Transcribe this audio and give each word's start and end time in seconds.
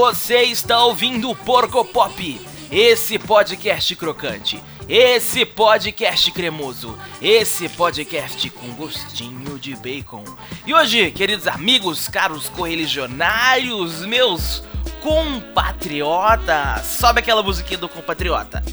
Você 0.00 0.44
está 0.44 0.82
ouvindo 0.82 1.28
o 1.28 1.36
Porco 1.36 1.84
Pop, 1.84 2.40
esse 2.72 3.18
podcast 3.18 3.94
crocante, 3.94 4.58
esse 4.88 5.44
podcast 5.44 6.32
cremoso, 6.32 6.96
esse 7.20 7.68
podcast 7.68 8.48
com 8.48 8.68
gostinho 8.72 9.58
de 9.58 9.76
bacon. 9.76 10.24
E 10.66 10.72
hoje, 10.72 11.10
queridos 11.10 11.46
amigos, 11.46 12.08
caros 12.08 12.48
correligionários, 12.48 14.06
meus 14.06 14.64
compatriotas, 15.02 16.86
sobe 16.86 17.20
aquela 17.20 17.42
musiquinha 17.42 17.76
do 17.76 17.88
compatriota. 17.88 18.64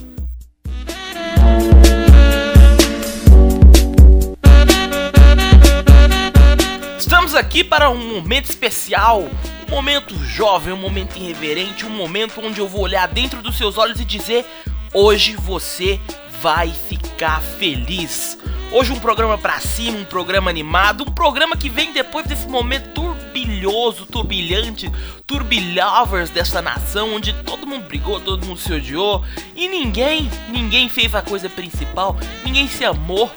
Estamos 6.97 7.35
aqui 7.35 7.65
para 7.65 7.89
um 7.89 8.15
momento 8.15 8.45
especial, 8.45 9.29
um 9.67 9.75
momento 9.75 10.17
jovem, 10.23 10.73
um 10.73 10.77
momento 10.77 11.17
irreverente, 11.17 11.85
um 11.85 11.89
momento 11.89 12.41
onde 12.41 12.59
eu 12.59 12.67
vou 12.67 12.81
olhar 12.81 13.07
dentro 13.07 13.41
dos 13.41 13.57
seus 13.57 13.77
olhos 13.77 13.99
e 13.99 14.05
dizer: 14.05 14.45
hoje 14.93 15.35
você 15.35 15.99
vai 16.41 16.69
ficar 16.71 17.41
feliz. 17.41 18.37
Hoje 18.71 18.91
um 18.91 18.99
programa 18.99 19.37
pra 19.37 19.59
cima, 19.59 19.97
um 19.97 20.03
programa 20.03 20.49
animado, 20.49 21.03
um 21.03 21.11
programa 21.11 21.55
que 21.55 21.69
vem 21.69 21.93
depois 21.93 22.27
desse 22.27 22.47
momento 22.47 22.89
turbilhoso, 22.89 24.05
turbilhante, 24.05 24.91
turbilhovers 25.25 26.29
dessa 26.29 26.61
nação, 26.61 27.15
onde 27.15 27.31
todo 27.43 27.65
mundo 27.65 27.87
brigou, 27.87 28.19
todo 28.19 28.45
mundo 28.45 28.59
se 28.59 28.73
odiou 28.73 29.23
e 29.55 29.69
ninguém, 29.69 30.29
ninguém 30.49 30.89
fez 30.89 31.15
a 31.15 31.21
coisa 31.21 31.49
principal, 31.49 32.17
ninguém 32.43 32.67
se 32.67 32.83
amou. 32.83 33.31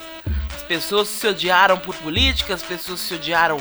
As 0.70 0.76
pessoas 0.76 1.08
se 1.08 1.26
odiaram 1.26 1.76
por 1.76 1.96
política, 1.96 2.54
as 2.54 2.62
pessoas 2.62 3.00
se 3.00 3.12
odiaram 3.12 3.60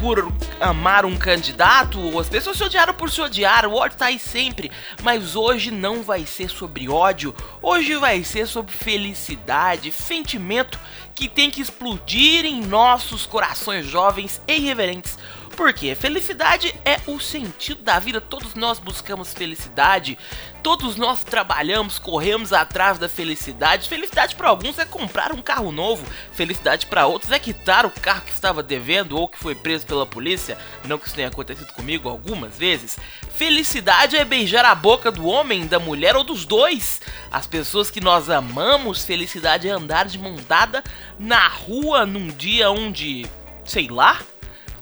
por 0.00 0.32
amar 0.60 1.04
um 1.04 1.16
candidato, 1.16 2.00
ou 2.00 2.18
as 2.18 2.28
pessoas 2.28 2.56
se 2.56 2.64
odiaram 2.64 2.92
por 2.94 3.12
se 3.12 3.20
odiar, 3.20 3.64
o 3.64 3.76
ódio 3.76 3.96
tá 3.96 4.06
aí 4.06 4.18
sempre. 4.18 4.68
Mas 5.00 5.36
hoje 5.36 5.70
não 5.70 6.02
vai 6.02 6.26
ser 6.26 6.50
sobre 6.50 6.88
ódio, 6.88 7.32
hoje 7.62 7.94
vai 7.94 8.24
ser 8.24 8.48
sobre 8.48 8.72
felicidade, 8.72 9.92
sentimento 9.92 10.80
que 11.14 11.28
tem 11.28 11.48
que 11.48 11.60
explodir 11.60 12.44
em 12.44 12.60
nossos 12.60 13.24
corações 13.24 13.86
jovens 13.86 14.42
e 14.48 14.54
irreverentes. 14.54 15.16
Porque 15.58 15.92
felicidade 15.96 16.72
é 16.84 17.00
o 17.04 17.18
sentido 17.18 17.82
da 17.82 17.98
vida, 17.98 18.20
todos 18.20 18.54
nós 18.54 18.78
buscamos 18.78 19.34
felicidade, 19.34 20.16
todos 20.62 20.94
nós 20.94 21.24
trabalhamos, 21.24 21.98
corremos 21.98 22.52
atrás 22.52 22.96
da 22.96 23.08
felicidade. 23.08 23.88
Felicidade 23.88 24.36
para 24.36 24.50
alguns 24.50 24.78
é 24.78 24.84
comprar 24.84 25.32
um 25.32 25.42
carro 25.42 25.72
novo, 25.72 26.06
felicidade 26.30 26.86
para 26.86 27.08
outros 27.08 27.32
é 27.32 27.40
quitar 27.40 27.84
o 27.84 27.90
carro 27.90 28.20
que 28.20 28.30
estava 28.30 28.62
devendo 28.62 29.18
ou 29.18 29.26
que 29.26 29.36
foi 29.36 29.56
preso 29.56 29.84
pela 29.84 30.06
polícia. 30.06 30.56
Não 30.84 30.96
que 30.96 31.06
isso 31.06 31.16
tenha 31.16 31.26
acontecido 31.26 31.72
comigo 31.72 32.08
algumas 32.08 32.56
vezes. 32.56 32.96
Felicidade 33.34 34.16
é 34.16 34.24
beijar 34.24 34.64
a 34.64 34.76
boca 34.76 35.10
do 35.10 35.26
homem, 35.26 35.66
da 35.66 35.80
mulher 35.80 36.14
ou 36.14 36.22
dos 36.22 36.44
dois. 36.44 37.00
As 37.32 37.48
pessoas 37.48 37.90
que 37.90 38.00
nós 38.00 38.30
amamos, 38.30 39.04
felicidade 39.04 39.68
é 39.68 39.72
andar 39.72 40.06
de 40.06 40.20
mão 40.20 40.36
dada 40.48 40.84
na 41.18 41.48
rua 41.48 42.06
num 42.06 42.28
dia 42.28 42.70
onde, 42.70 43.26
sei 43.64 43.88
lá, 43.88 44.20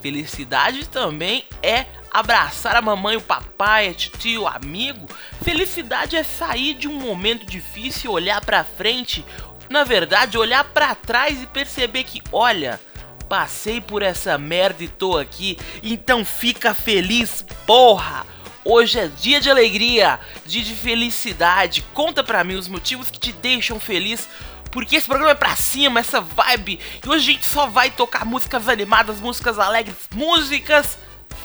Felicidade 0.01 0.89
também 0.89 1.45
é 1.63 1.87
abraçar 2.11 2.77
a 2.77 2.83
mamãe, 2.83 3.17
o 3.17 3.21
papai, 3.21 3.89
a 3.89 3.95
tio, 3.95 4.43
o 4.43 4.49
amigo. 4.49 5.07
Felicidade 5.43 6.17
é 6.17 6.23
sair 6.23 6.75
de 6.75 6.89
um 6.89 6.95
momento 6.95 7.45
difícil, 7.45 8.13
olhar 8.13 8.45
para 8.45 8.65
frente, 8.65 9.25
na 9.69 9.85
verdade, 9.85 10.39
olhar 10.39 10.65
para 10.65 10.95
trás 10.95 11.43
e 11.43 11.47
perceber 11.47 12.05
que, 12.05 12.23
olha, 12.33 12.81
passei 13.29 13.81
por 13.81 14.03
essa 14.03 14.39
merda 14.39 14.85
e 14.85 14.89
tô 14.89 15.19
aqui, 15.19 15.59
então 15.83 16.25
fica 16.25 16.73
feliz, 16.73 17.45
porra. 17.67 18.27
Hoje 18.65 18.99
é 18.99 19.07
dia 19.07 19.41
de 19.41 19.49
alegria, 19.49 20.19
dia 20.45 20.63
de 20.63 20.75
felicidade. 20.75 21.85
Conta 21.95 22.25
pra 22.25 22.43
mim 22.43 22.57
os 22.57 22.67
motivos 22.67 23.11
que 23.11 23.19
te 23.21 23.31
deixam 23.31 23.79
feliz 23.79 24.29
porque 24.77 24.97
esse 24.97 25.07
programa 25.07 25.31
é 25.31 25.35
pra 25.35 25.57
cima, 25.57 26.01
essa 26.01 26.21
vibe. 26.21 26.79
E 27.03 27.09
hoje 27.09 27.31
a 27.31 27.33
gente 27.33 27.47
só 27.47 27.67
vai 27.67 27.91
tocar 27.91 28.27
músicas 28.27 28.69
animadas, 28.69 29.23
músicas 29.23 29.59
alegres, 29.59 29.97
músicas 30.15 30.99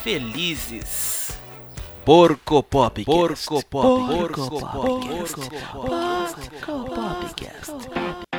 felizes. 0.03 1.31
Porco 2.03 2.61
Pop. 2.61 3.05
Porco 3.05 3.65
Pop. 3.67 3.87
Porco 3.87 4.49
Pop. 4.49 5.07
Porco 5.07 5.49
Pop. 5.49 5.87
Porco 5.87 6.89
Popcast. 6.93 8.30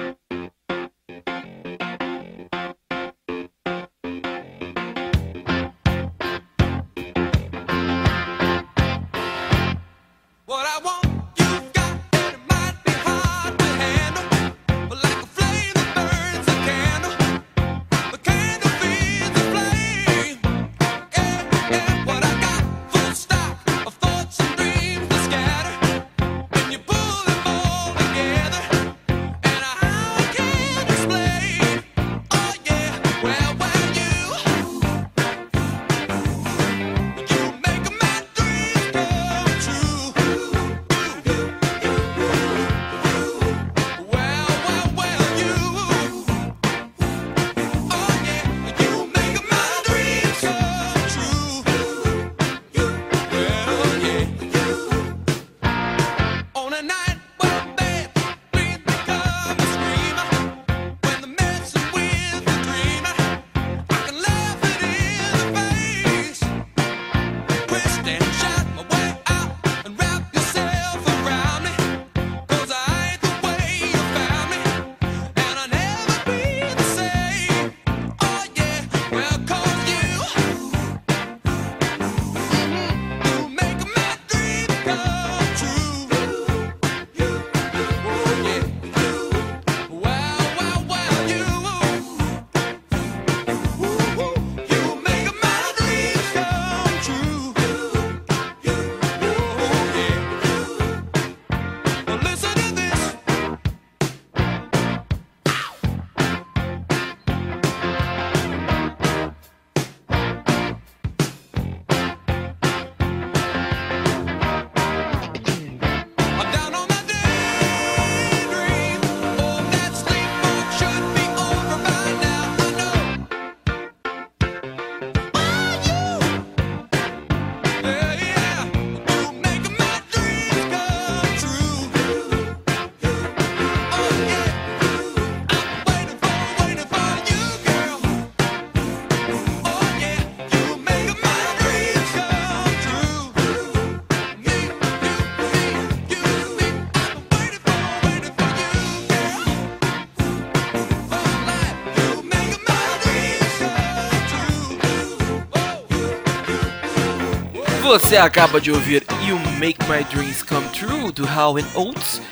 Você 157.93 158.17
acaba 158.17 158.59
de 158.59 158.73
ouvir 158.73 159.05
You 159.29 159.39
Make 159.59 159.85
My 159.85 160.03
Dreams 160.05 160.43
Come 160.43 160.67
True 160.71 161.13
do 161.13 161.27
Howlin' 161.27 161.67
Oates. 161.75 162.23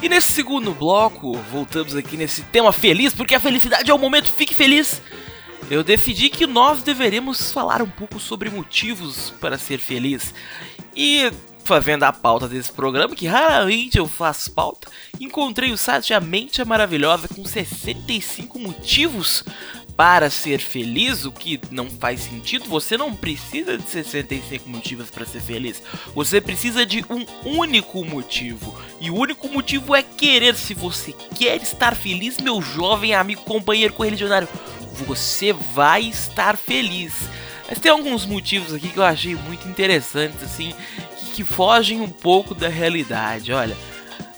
E 0.00 0.08
nesse 0.08 0.30
segundo 0.30 0.72
bloco, 0.72 1.32
voltamos 1.50 1.96
aqui 1.96 2.16
nesse 2.16 2.42
tema 2.42 2.72
feliz, 2.72 3.12
porque 3.12 3.34
a 3.34 3.40
felicidade 3.40 3.90
é 3.90 3.92
o 3.92 3.98
momento 3.98 4.30
fique 4.30 4.54
feliz. 4.54 5.02
Eu 5.68 5.82
decidi 5.82 6.30
que 6.30 6.46
nós 6.46 6.84
deveremos 6.84 7.50
falar 7.50 7.82
um 7.82 7.90
pouco 7.90 8.20
sobre 8.20 8.48
motivos 8.48 9.30
para 9.40 9.58
ser 9.58 9.78
feliz. 9.78 10.32
E 10.94 11.32
fazendo 11.64 12.04
a 12.04 12.12
pauta 12.12 12.46
desse 12.46 12.72
programa, 12.72 13.16
que 13.16 13.26
raramente 13.26 13.98
eu 13.98 14.06
faço 14.06 14.52
pauta, 14.52 14.88
encontrei 15.20 15.72
o 15.72 15.76
site 15.76 16.14
A 16.14 16.20
Mente 16.20 16.60
é 16.60 16.64
Maravilhosa 16.64 17.26
com 17.26 17.44
65 17.44 18.56
motivos 18.56 19.42
para 19.98 20.30
ser 20.30 20.60
feliz, 20.60 21.24
o 21.24 21.32
que 21.32 21.60
não 21.72 21.90
faz 21.90 22.20
sentido. 22.20 22.68
Você 22.68 22.96
não 22.96 23.12
precisa 23.12 23.76
de 23.76 23.82
65 23.82 24.68
motivos 24.68 25.10
para 25.10 25.26
ser 25.26 25.40
feliz. 25.40 25.82
Você 26.14 26.40
precisa 26.40 26.86
de 26.86 27.04
um 27.10 27.26
único 27.44 28.04
motivo. 28.04 28.80
E 29.00 29.10
o 29.10 29.16
único 29.16 29.48
motivo 29.48 29.96
é 29.96 30.00
querer. 30.00 30.54
Se 30.54 30.72
você 30.72 31.12
quer 31.36 31.60
estar 31.60 31.96
feliz, 31.96 32.38
meu 32.38 32.62
jovem 32.62 33.12
amigo 33.12 33.42
companheiro 33.42 33.92
correligionário, 33.92 34.46
você 35.04 35.52
vai 35.52 36.02
estar 36.02 36.56
feliz. 36.56 37.14
Mas 37.68 37.80
tem 37.80 37.90
alguns 37.90 38.24
motivos 38.24 38.72
aqui 38.72 38.90
que 38.90 38.98
eu 39.00 39.04
achei 39.04 39.34
muito 39.34 39.66
interessantes, 39.66 40.44
assim, 40.44 40.72
que, 41.18 41.30
que 41.32 41.44
fogem 41.44 42.00
um 42.00 42.08
pouco 42.08 42.54
da 42.54 42.68
realidade. 42.68 43.52
Olha, 43.52 43.76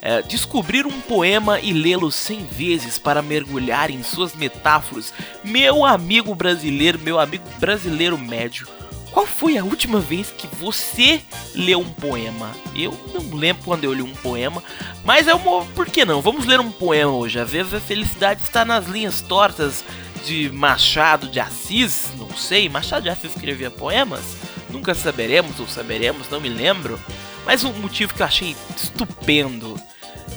é, 0.01 0.21
descobrir 0.21 0.85
um 0.87 0.99
poema 1.01 1.59
e 1.59 1.71
lê-lo 1.71 2.11
cem 2.11 2.43
vezes 2.43 2.97
para 2.97 3.21
mergulhar 3.21 3.91
em 3.91 4.01
suas 4.01 4.33
metáforas. 4.33 5.13
Meu 5.43 5.85
amigo 5.85 6.33
brasileiro, 6.33 6.97
meu 6.99 7.19
amigo 7.19 7.43
brasileiro 7.59 8.17
médio, 8.17 8.67
qual 9.11 9.27
foi 9.27 9.57
a 9.57 9.63
última 9.63 9.99
vez 9.99 10.31
que 10.31 10.47
você 10.47 11.21
leu 11.53 11.79
um 11.79 11.89
poema? 11.89 12.51
Eu 12.73 12.97
não 13.13 13.37
lembro 13.37 13.63
quando 13.63 13.83
eu 13.83 13.93
li 13.93 14.01
um 14.01 14.15
poema, 14.15 14.63
mas 15.03 15.27
é 15.27 15.33
uma. 15.33 15.65
Por 15.65 15.85
que 15.85 16.05
não? 16.05 16.21
Vamos 16.21 16.45
ler 16.45 16.59
um 16.59 16.71
poema 16.71 17.11
hoje. 17.11 17.37
Às 17.37 17.51
vezes 17.51 17.73
a 17.73 17.81
felicidade 17.81 18.41
está 18.41 18.63
nas 18.63 18.87
linhas 18.87 19.19
tortas 19.19 19.83
de 20.25 20.49
Machado 20.51 21.27
de 21.27 21.39
Assis, 21.39 22.09
não 22.17 22.29
sei. 22.37 22.69
Machado 22.69 23.03
de 23.03 23.09
Assis 23.09 23.35
escrevia 23.35 23.69
poemas? 23.69 24.23
Nunca 24.69 24.95
saberemos 24.95 25.59
ou 25.59 25.67
saberemos, 25.67 26.29
não 26.29 26.39
me 26.39 26.49
lembro. 26.49 26.97
Mas 27.45 27.65
um 27.65 27.73
motivo 27.73 28.13
que 28.13 28.21
eu 28.21 28.25
achei 28.25 28.55
estupendo 28.77 29.75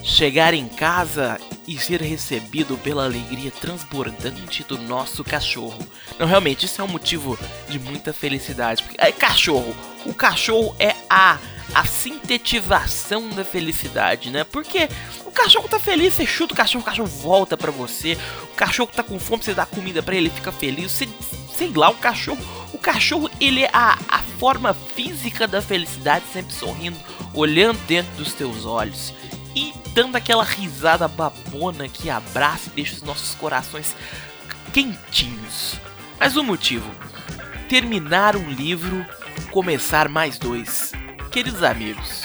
chegar 0.04 0.52
em 0.52 0.68
casa 0.68 1.40
e 1.66 1.78
ser 1.78 2.02
recebido 2.02 2.76
pela 2.76 3.04
alegria 3.04 3.50
transbordante 3.50 4.62
do 4.64 4.78
nosso 4.78 5.24
cachorro. 5.24 5.78
Não, 6.18 6.26
realmente, 6.26 6.66
isso 6.66 6.80
é 6.80 6.84
um 6.84 6.88
motivo 6.88 7.38
de 7.68 7.78
muita 7.78 8.12
felicidade. 8.12 8.82
Porque, 8.82 9.00
é, 9.00 9.10
cachorro, 9.10 9.74
o 10.04 10.12
cachorro 10.12 10.76
é 10.78 10.94
a, 11.08 11.38
a 11.74 11.86
sintetização 11.86 13.30
da 13.30 13.42
felicidade, 13.42 14.30
né? 14.30 14.44
Porque 14.44 14.90
o 15.24 15.30
cachorro 15.30 15.68
tá 15.68 15.78
feliz, 15.78 16.12
você 16.12 16.26
chuta 16.26 16.52
o 16.52 16.56
cachorro, 16.56 16.82
o 16.82 16.84
cachorro 16.84 17.08
volta 17.08 17.56
para 17.56 17.70
você. 17.70 18.18
O 18.52 18.54
cachorro 18.54 18.90
tá 18.94 19.02
com 19.02 19.18
fome, 19.18 19.42
você 19.42 19.54
dá 19.54 19.64
comida 19.64 20.02
para 20.02 20.14
ele, 20.14 20.26
ele 20.26 20.34
fica 20.34 20.52
feliz. 20.52 20.92
Você, 20.92 21.08
sei 21.56 21.72
lá, 21.74 21.88
o 21.88 21.94
cachorro, 21.94 22.44
o 22.74 22.78
cachorro, 22.78 23.30
ele 23.40 23.64
é 23.64 23.70
a, 23.72 23.98
a 24.06 24.18
forma 24.38 24.74
física 24.74 25.48
da 25.48 25.62
felicidade, 25.62 26.26
sempre 26.30 26.52
sorrindo, 26.52 26.98
olhando 27.32 27.78
dentro 27.86 28.12
dos 28.16 28.34
teus 28.34 28.66
olhos 28.66 29.14
e 29.54 29.72
dando 29.94 30.16
aquela 30.16 30.42
risada 30.42 31.06
babona 31.06 31.88
que 31.88 32.10
abraça 32.10 32.68
e 32.68 32.76
deixa 32.76 32.96
os 32.96 33.02
nossos 33.02 33.34
corações 33.34 33.94
quentinhos. 34.72 35.76
Mas 36.18 36.36
o 36.36 36.42
motivo: 36.42 36.90
terminar 37.68 38.36
um 38.36 38.50
livro, 38.50 39.04
começar 39.50 40.08
mais 40.08 40.38
dois. 40.38 40.92
Queridos 41.30 41.62
amigos, 41.62 42.22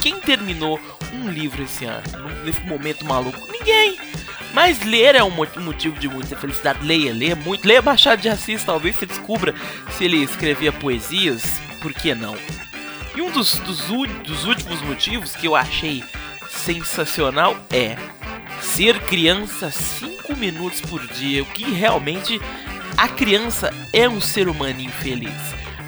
quem 0.00 0.18
terminou 0.18 0.80
um 1.12 1.28
livro 1.28 1.62
esse 1.62 1.84
ano, 1.84 2.02
nesse 2.44 2.60
momento 2.62 3.04
maluco? 3.04 3.38
Ninguém! 3.50 3.98
Mas 4.54 4.82
ler 4.82 5.14
é 5.14 5.22
um 5.22 5.30
motivo 5.30 5.98
de 5.98 6.08
muita 6.08 6.34
felicidade. 6.34 6.82
Leia, 6.82 7.12
leia 7.12 7.36
muito. 7.36 7.68
Leia 7.68 7.82
Machado 7.82 8.22
de 8.22 8.28
Assis, 8.30 8.64
talvez 8.64 8.96
você 8.96 9.04
descubra 9.04 9.54
se 9.92 10.04
ele 10.04 10.22
escrevia 10.22 10.72
poesias. 10.72 11.60
Por 11.82 11.92
que 11.92 12.14
não? 12.14 12.34
E 13.16 13.22
um 13.22 13.30
dos, 13.30 13.54
dos, 13.60 13.80
dos 14.24 14.44
últimos 14.44 14.82
motivos 14.82 15.34
que 15.34 15.46
eu 15.46 15.56
achei 15.56 16.04
sensacional 16.50 17.56
é 17.70 17.96
ser 18.60 19.00
criança 19.00 19.70
5 19.70 20.36
minutos 20.36 20.82
por 20.82 21.00
dia, 21.06 21.42
o 21.42 21.46
que 21.46 21.64
realmente 21.64 22.38
a 22.94 23.08
criança 23.08 23.72
é 23.90 24.06
um 24.06 24.20
ser 24.20 24.48
humano 24.48 24.82
infeliz. 24.82 25.32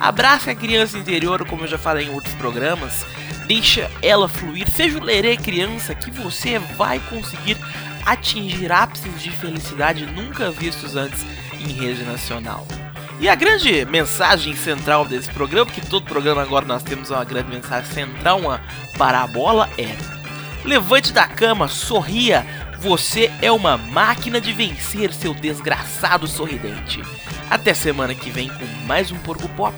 Abraça 0.00 0.52
a 0.52 0.54
criança 0.54 0.96
interior, 0.96 1.46
como 1.46 1.64
eu 1.64 1.68
já 1.68 1.76
falei 1.76 2.06
em 2.06 2.14
outros 2.14 2.34
programas, 2.36 3.04
deixa 3.46 3.90
ela 4.00 4.26
fluir, 4.26 4.70
seja 4.70 4.98
o 4.98 5.04
lerê 5.04 5.36
criança 5.36 5.94
que 5.94 6.10
você 6.10 6.58
vai 6.58 6.98
conseguir 7.10 7.58
atingir 8.06 8.72
ápices 8.72 9.22
de 9.22 9.30
felicidade 9.30 10.06
nunca 10.06 10.50
vistos 10.50 10.96
antes 10.96 11.26
em 11.60 11.72
rede 11.72 12.04
nacional. 12.04 12.66
E 13.20 13.28
a 13.28 13.34
grande 13.34 13.84
mensagem 13.86 14.54
central 14.54 15.04
desse 15.04 15.28
programa, 15.30 15.66
porque 15.66 15.80
todo 15.80 16.06
programa 16.06 16.40
agora 16.40 16.64
nós 16.64 16.84
temos 16.84 17.10
uma 17.10 17.24
grande 17.24 17.50
mensagem 17.50 17.92
central, 17.92 18.38
uma 18.38 18.60
parabola, 18.96 19.68
é: 19.76 19.96
levante 20.64 21.12
da 21.12 21.26
cama, 21.26 21.66
sorria, 21.66 22.46
você 22.78 23.28
é 23.42 23.50
uma 23.50 23.76
máquina 23.76 24.40
de 24.40 24.52
vencer 24.52 25.12
seu 25.12 25.34
desgraçado 25.34 26.28
sorridente. 26.28 27.02
Até 27.50 27.74
semana 27.74 28.14
que 28.14 28.30
vem 28.30 28.48
com 28.50 28.64
mais 28.86 29.10
um 29.10 29.18
Porco 29.18 29.48
Pop. 29.48 29.74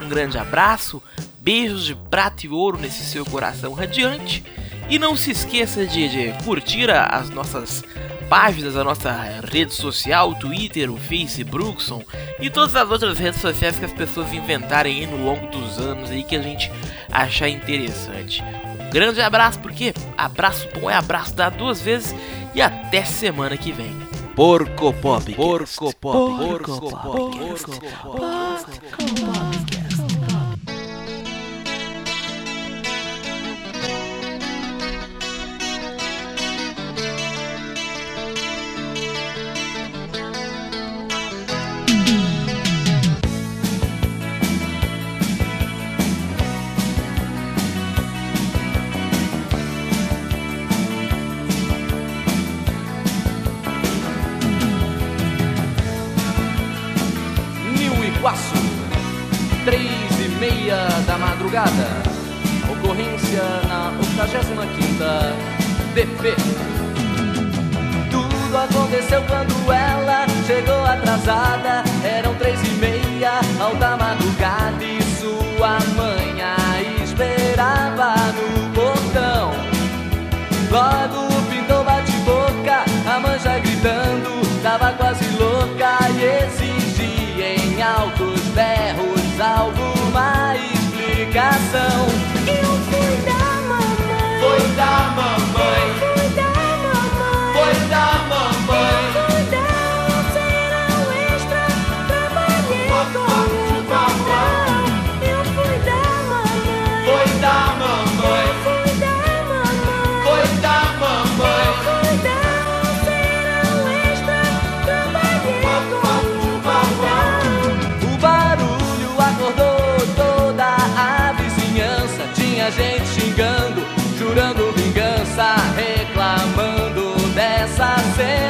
Um 0.00 0.08
grande 0.08 0.38
abraço, 0.38 1.02
beijos 1.40 1.84
de 1.84 1.94
prata 1.94 2.46
e 2.46 2.48
ouro 2.48 2.78
nesse 2.78 3.04
seu 3.04 3.24
coração 3.26 3.74
radiante. 3.74 4.42
E 4.88 4.98
não 4.98 5.14
se 5.14 5.30
esqueça 5.30 5.84
de, 5.84 6.08
de 6.08 6.44
curtir 6.44 6.90
as 6.90 7.28
nossas 7.28 7.84
páginas 8.28 8.74
da 8.74 8.84
nossa 8.84 9.10
rede 9.50 9.74
social, 9.74 10.34
Twitter, 10.34 10.92
o 10.92 10.96
Facebook 10.96 11.78
e 12.40 12.50
todas 12.50 12.76
as 12.76 12.90
outras 12.90 13.18
redes 13.18 13.40
sociais 13.40 13.78
que 13.78 13.84
as 13.84 13.92
pessoas 13.92 14.32
inventarem 14.32 15.00
aí 15.00 15.06
no 15.06 15.24
longo 15.24 15.46
dos 15.48 15.78
anos 15.78 16.10
aí 16.10 16.22
que 16.22 16.36
a 16.36 16.42
gente 16.42 16.70
achar 17.10 17.48
interessante. 17.48 18.42
Um 18.80 18.90
grande 18.90 19.20
abraço, 19.20 19.58
porque 19.60 19.94
abraço 20.16 20.68
bom 20.78 20.90
é 20.90 20.94
abraço 20.94 21.34
dado 21.34 21.56
duas 21.58 21.80
vezes 21.80 22.14
e 22.54 22.60
até 22.60 23.04
semana 23.04 23.56
que 23.56 23.72
vem. 23.72 23.94
Porco 24.34 24.92
Pop. 24.92 25.34
Porco 25.34 25.94
Pop. 25.96 26.36
Porco 26.46 26.90
Pop. 26.90 27.38
Porco 27.38 27.80
Pop. 27.80 29.77
Tudo 68.08 68.56
aconteceu 68.56 69.20
quando 69.22 69.72
ela 69.72 70.26
chegou 70.46 70.87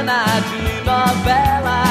cena 0.09 0.41
de 0.49 0.85
novela 0.85 1.83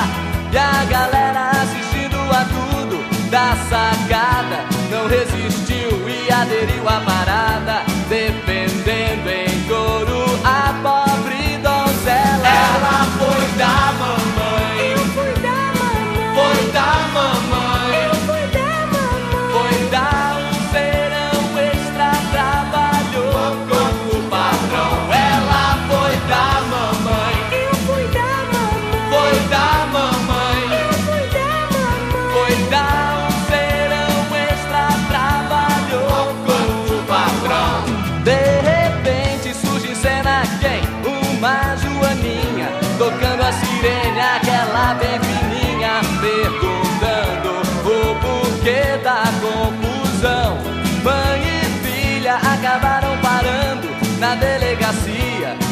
E 0.52 0.58
a 0.58 0.84
galera 0.86 1.52
assistindo 1.52 2.18
a 2.32 2.44
tudo 2.46 3.30
da 3.30 3.56
sacada 3.70 4.66
Não 4.90 5.08
resistiu 5.08 6.10
e 6.10 6.32
aderiu 6.32 6.90
à 6.90 7.00
parada 7.02 7.84
dependendo 8.10 9.30
em 9.30 9.57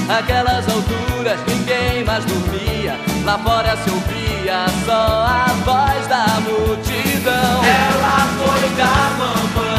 Aquelas 0.07 0.67
alturas 0.69 1.39
ninguém 1.47 2.03
mais 2.03 2.23
dormia. 2.25 2.99
Lá 3.23 3.39
fora 3.39 3.75
se 3.77 3.89
ouvia 3.89 4.65
só 4.85 4.91
a 4.91 5.45
voz 5.65 6.07
da 6.07 6.25
multidão. 6.41 7.63
Ela 7.63 8.27
foi 8.37 8.69
da 8.75 9.09
mamãe. 9.17 9.74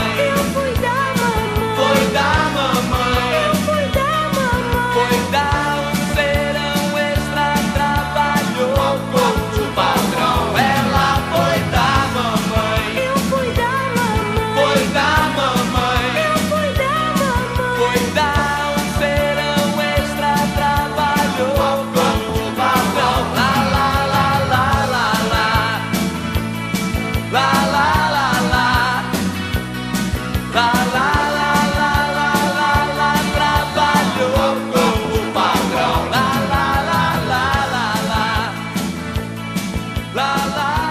la 40.16 40.34
la. 40.56 40.85